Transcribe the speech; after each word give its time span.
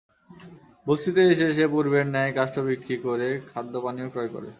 বস্তিতে 0.87 1.21
এসে 1.31 1.47
সে 1.53 1.65
পূর্বের 1.73 2.05
ন্যায় 2.07 2.31
কাষ্ঠ 2.37 2.55
বিক্রি 2.67 2.95
করে 3.05 3.27
খাদ্য 3.49 3.73
পানীয় 3.83 4.07
ক্রয় 4.09 4.31
করে। 4.35 4.49